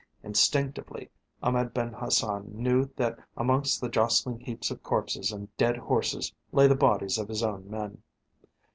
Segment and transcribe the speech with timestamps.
[0.23, 1.11] Instinctively
[1.43, 6.65] Ahmed Ben Hassan knew that amongst the jostling heaps of corpses and dead horses lay
[6.65, 8.01] the bodies of his own men.